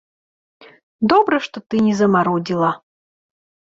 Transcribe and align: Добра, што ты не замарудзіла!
Добра, 1.15 1.41
што 1.51 1.57
ты 1.69 1.85
не 1.91 1.97
замарудзіла! 2.03 2.77